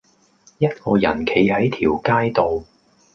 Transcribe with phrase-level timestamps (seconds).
[0.57, 2.65] 一個人企喺條街度